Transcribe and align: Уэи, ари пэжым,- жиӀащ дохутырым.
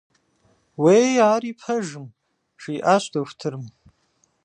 Уэи, 0.81 1.11
ари 1.31 1.53
пэжым,- 1.61 2.05
жиӀащ 2.61 3.03
дохутырым. 3.11 3.65